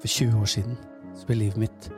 For 0.00 0.08
20 0.08 0.40
år 0.40 0.50
siden 0.50 0.76
så 1.16 1.26
ble 1.28 1.38
livet 1.40 1.60
mitt 1.60 1.88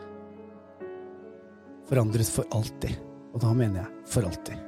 forandret 1.88 2.30
for 2.30 2.48
alltid. 2.54 2.96
Og 3.34 3.42
da 3.42 3.52
mener 3.56 3.82
jeg 3.82 4.08
for 4.08 4.28
alltid. 4.28 4.64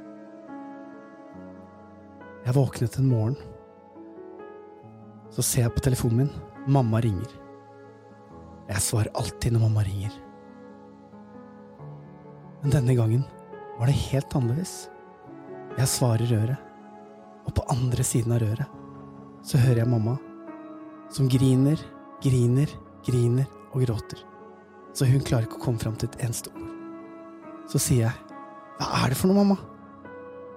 Jeg 2.45 2.57
våknet 2.57 2.97
en 2.97 3.09
morgen. 3.09 3.37
Så 5.31 5.45
ser 5.45 5.67
jeg 5.67 5.75
på 5.75 5.83
telefonen 5.85 6.23
min. 6.23 6.33
Mamma 6.71 7.01
ringer. 7.01 7.29
Jeg 8.69 8.83
svarer 8.85 9.13
alltid 9.17 9.55
når 9.55 9.65
mamma 9.65 9.83
ringer. 9.85 10.13
Men 12.61 12.73
denne 12.75 12.95
gangen 12.97 13.23
var 13.79 13.89
det 13.89 13.97
helt 14.11 14.35
annerledes. 14.37 14.89
Jeg 15.79 15.87
svarer 15.87 16.27
røret, 16.29 16.59
og 17.47 17.55
på 17.57 17.63
andre 17.71 18.03
siden 18.05 18.35
av 18.35 18.43
røret 18.43 18.77
så 19.47 19.57
hører 19.57 19.81
jeg 19.81 19.89
mamma 19.89 20.17
som 21.11 21.29
griner, 21.31 21.79
griner, 22.23 22.71
griner 23.05 23.47
og 23.71 23.83
gråter. 23.85 24.23
Så 24.95 25.07
hun 25.07 25.23
klarer 25.23 25.47
ikke 25.47 25.59
å 25.59 25.65
komme 25.65 25.81
fram 25.81 25.95
til 25.99 26.09
et 26.09 26.23
eneste 26.25 26.51
ord. 26.55 26.67
Så 27.71 27.79
sier 27.79 28.07
jeg, 28.07 28.37
Hva 28.81 29.03
er 29.03 29.11
det 29.13 29.17
for 29.19 29.29
noe, 29.29 29.43
mamma? 29.43 29.57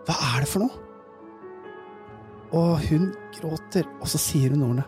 Hva 0.06 0.14
er 0.32 0.44
det 0.44 0.48
for 0.48 0.64
noe? 0.64 0.82
Og 2.54 2.78
hun 2.88 3.10
gråter, 3.34 3.86
og 4.00 4.08
så 4.08 4.20
sier 4.20 4.54
hun 4.54 4.64
ordene. 4.64 4.84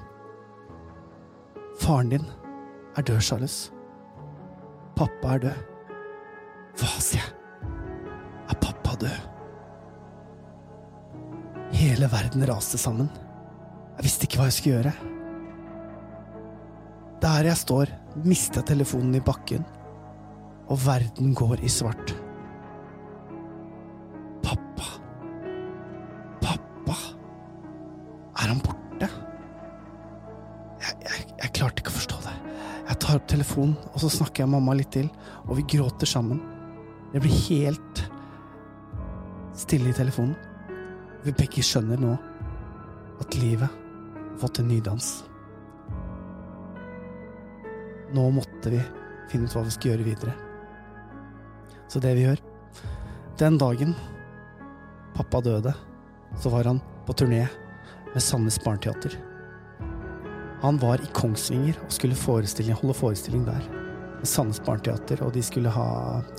Faren 1.83 2.13
din 2.15 2.27
er 2.97 3.05
død, 3.05 3.21
Charles. 3.21 3.57
Pappa 4.97 5.35
er 5.35 5.45
død. 5.45 5.65
Hva, 6.81 6.93
sier 7.03 7.21
jeg. 7.21 7.33
Er 8.47 8.61
pappa 8.63 8.97
død? 9.03 9.19
Hele 11.77 12.09
verden 12.13 12.47
raste 12.49 12.81
sammen. 12.81 13.11
Jeg 13.99 14.09
visste 14.09 14.29
ikke 14.29 14.41
hva 14.41 14.49
jeg 14.49 14.59
skulle 14.59 14.79
gjøre. 14.79 15.16
Der 17.23 17.49
jeg 17.49 17.57
står, 17.57 17.91
mister 18.25 18.61
jeg 18.61 18.71
telefonen 18.73 19.17
i 19.17 19.25
bakken, 19.25 19.65
og 20.69 20.81
verden 20.85 21.35
går 21.35 21.63
i 21.65 21.71
svart. 21.71 22.13
Pappa. 24.45 24.89
Pappa. 26.43 26.97
Er 28.37 28.51
han 28.53 28.61
borte? 28.61 29.09
Jeg, 30.83 30.99
jeg, 31.07 31.29
jeg 31.43 31.55
klarte 31.57 31.81
ikke 31.83 31.95
å 31.95 31.97
forstå 31.97 32.21
det. 32.27 32.35
Jeg 32.87 33.01
tar 33.03 33.19
opp 33.19 33.31
telefonen, 33.31 33.79
og 33.93 34.03
så 34.03 34.11
snakker 34.19 34.45
jeg 34.45 34.53
mamma 34.53 34.77
litt 34.77 34.93
til, 34.95 35.09
og 35.47 35.57
vi 35.59 35.65
gråter 35.77 36.11
sammen. 36.11 36.43
Det 37.15 37.23
blir 37.25 37.41
helt 37.47 38.03
stille 39.57 39.91
i 39.91 39.97
telefonen. 39.97 40.37
Vi 41.25 41.33
begge 41.35 41.65
skjønner 41.65 41.99
nå 41.99 42.13
at 43.23 43.39
livet 43.41 43.73
har 43.73 44.39
fått 44.43 44.61
en 44.61 44.69
ny 44.69 44.83
dans. 44.85 45.09
Nå 48.15 48.29
måtte 48.31 48.71
vi 48.71 48.81
finne 49.31 49.49
ut 49.49 49.55
hva 49.57 49.65
vi 49.67 49.73
skulle 49.75 49.97
gjøre 49.97 50.07
videre. 50.07 50.35
Så 51.91 52.03
det 52.03 52.15
vi 52.19 52.27
gjør 52.27 52.43
Den 53.39 53.59
dagen 53.59 53.95
pappa 55.17 55.41
døde, 55.41 55.73
så 56.41 56.51
var 56.53 56.65
han 56.69 56.81
på 57.07 57.13
turné 57.13 57.47
med 58.13 58.23
Sandnes 58.23 58.59
Barneteater. 58.65 59.17
Han 60.63 60.79
var 60.81 61.01
i 61.01 61.11
Kongsvinger 61.13 61.77
og 61.85 61.93
skulle 61.93 62.17
forestilling, 62.17 62.77
holde 62.77 62.97
forestilling 62.97 63.45
der. 63.47 63.65
Med 64.19 64.29
Sandnes 64.29 64.61
Barneteater, 64.65 65.23
og 65.25 65.33
de 65.33 65.43
skulle 65.45 65.73
ha 65.73 65.87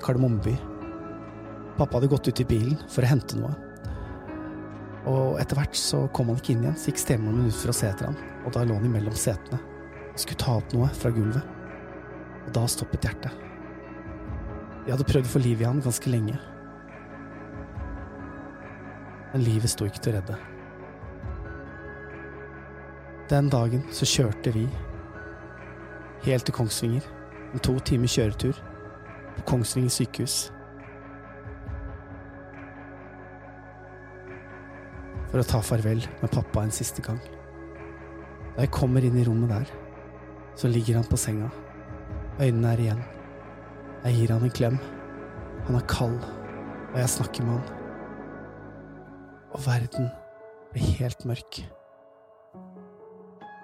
Kardemommeby. 0.03 0.55
Pappa 1.77 1.97
hadde 1.97 2.09
gått 2.11 2.29
ut 2.29 2.41
i 2.41 2.49
bilen 2.49 2.77
for 2.89 3.05
å 3.05 3.11
hente 3.11 3.37
noe. 3.37 3.53
Og 5.07 5.37
etter 5.41 5.57
hvert 5.57 5.77
så 5.77 6.05
kom 6.13 6.29
han 6.31 6.41
ikke 6.41 6.53
inn 6.55 6.65
igjen, 6.65 6.77
så 6.77 6.91
gikk 6.91 7.01
stemoren 7.01 7.43
min 7.43 7.53
ut 7.53 7.61
for 7.61 7.73
å 7.73 7.77
se 7.77 7.89
etter 7.89 8.09
han. 8.09 8.17
Og 8.45 8.53
da 8.53 8.65
lå 8.65 8.77
han 8.77 8.89
imellom 8.89 9.17
setene 9.17 9.61
og 10.17 10.21
skulle 10.21 10.41
ta 10.41 10.57
opp 10.57 10.73
noe 10.73 10.89
fra 10.97 11.13
gulvet. 11.13 11.56
Og 12.47 12.53
da 12.55 12.63
stoppet 12.71 13.03
hjertet. 13.03 13.33
Vi 14.85 14.93
hadde 14.93 15.07
prøvd 15.07 15.27
å 15.27 15.33
få 15.33 15.41
liv 15.43 15.61
i 15.61 15.67
han 15.67 15.83
ganske 15.83 16.11
lenge. 16.11 16.37
Men 19.33 19.43
livet 19.43 19.73
sto 19.73 19.85
ikke 19.85 19.99
til 19.99 20.15
å 20.15 20.21
redde. 20.21 20.37
Den 23.27 23.49
dagen 23.51 23.83
så 23.91 24.07
kjørte 24.07 24.53
vi 24.55 24.63
helt 26.23 26.47
til 26.47 26.55
Kongsvinger. 26.55 27.03
En 27.51 27.63
to 27.63 27.75
timer 27.83 28.07
kjøretur 28.07 28.55
på 29.35 29.43
Kongsvinger 29.51 29.91
sykehus. 29.91 30.37
For 35.27 35.43
å 35.43 35.47
ta 35.51 35.59
farvel 35.59 36.07
med 36.21 36.31
pappa 36.31 36.63
en 36.63 36.71
siste 36.71 37.03
gang. 37.03 37.19
Da 38.55 38.63
jeg 38.63 38.71
kommer 38.73 39.03
inn 39.03 39.19
i 39.19 39.27
rommet 39.27 39.51
der, 39.51 39.71
så 40.57 40.71
ligger 40.71 41.01
han 41.01 41.11
på 41.11 41.19
senga. 41.19 41.51
Øynene 42.37 42.69
er 42.69 42.81
igjen. 42.81 42.99
Jeg 44.03 44.13
gir 44.13 44.31
han 44.31 44.43
en 44.45 44.51
klem. 44.53 44.75
Han 45.65 45.75
er 45.75 45.85
kald, 45.89 46.19
og 46.93 46.99
jeg 46.99 47.09
snakker 47.09 47.47
med 47.47 47.57
han. 47.57 47.63
Og 49.57 49.63
verden 49.65 50.11
blir 50.69 50.91
helt 50.99 51.25
mørk. 51.25 51.59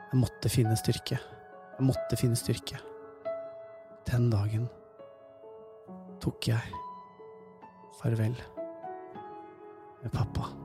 Jeg 0.10 0.18
måtte 0.18 0.50
finne 0.50 0.74
styrke. 0.80 1.20
Jeg 1.78 1.86
måtte 1.86 2.18
finne 2.18 2.40
styrke. 2.40 2.82
Den 4.10 4.32
dagen 4.34 4.66
tok 6.22 6.50
jeg 6.50 6.82
farvel 8.02 8.36
med 10.02 10.12
pappa. 10.18 10.63